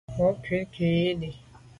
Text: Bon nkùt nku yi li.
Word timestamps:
Bon 0.15 0.31
nkùt 0.33 0.47
nku 0.71 0.85
yi 0.97 1.09
li. 1.21 1.29